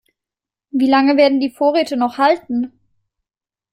[0.71, 2.73] Wie lange werden die Vorräte noch halten?